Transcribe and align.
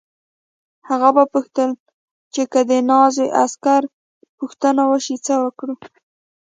هغه 0.89 1.09
وپوښتل 1.17 1.69
چې 2.33 2.43
که 2.51 2.59
د 2.69 2.71
نازي 2.89 3.27
عسکر 3.43 3.81
پوښتنه 4.37 4.81
وشي 4.91 5.17
څه 5.25 5.33
وکړو 5.43 5.75